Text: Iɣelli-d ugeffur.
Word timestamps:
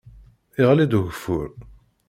Iɣelli-d 0.61 0.97
ugeffur. 0.99 1.49